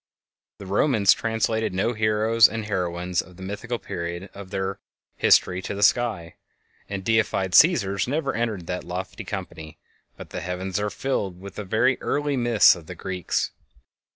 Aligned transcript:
The 0.57 0.65
Romans 0.65 1.13
translated 1.13 1.75
no 1.75 1.93
heroes 1.93 2.49
and 2.49 2.65
heroines 2.65 3.21
of 3.21 3.37
the 3.37 3.43
mythical 3.43 3.77
period 3.77 4.31
of 4.33 4.49
their 4.49 4.79
history 5.15 5.61
to 5.61 5.75
the 5.75 5.83
sky, 5.83 6.37
and 6.89 7.03
the 7.03 7.17
deified 7.17 7.51
Cæsars 7.51 8.07
never 8.07 8.33
entered 8.33 8.65
that 8.65 8.83
lofty 8.83 9.23
company, 9.23 9.77
but 10.17 10.31
the 10.31 10.41
heavens 10.41 10.79
are 10.79 10.89
filled 10.89 11.39
with 11.39 11.53
the 11.53 11.97
early 12.01 12.35
myths 12.35 12.73
of 12.75 12.87
the 12.87 12.95
Greeks. 12.95 13.51